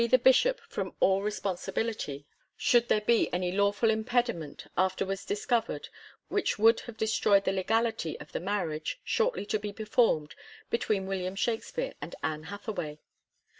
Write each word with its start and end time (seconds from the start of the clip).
t6 0.01 0.03
SHAKSPERE'S 0.03 0.15
MARRIAGE 1.45 1.75
bility 1.75 2.25
should 2.57 2.87
there 2.89 3.01
be 3.01 3.31
any 3.31 3.51
lawful 3.51 3.91
impediment 3.91 4.65
after 4.75 5.05
wards 5.05 5.23
discoverd 5.27 5.89
which 6.27 6.57
would 6.57 6.79
have 6.79 6.97
destroyd 6.97 7.43
the 7.45 7.51
legality 7.51 8.19
of 8.19 8.31
the 8.31 8.39
marriage, 8.39 8.99
shortly 9.03 9.45
to 9.45 9.59
be 9.59 9.71
performd, 9.71 10.31
between 10.71 11.05
William 11.05 11.35
Shakspere 11.35 11.93
and 12.01 12.15
Anne 12.23 12.45
Hathaway. 12.45 12.97